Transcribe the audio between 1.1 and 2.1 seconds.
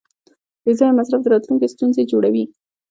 د راتلونکي ستونزې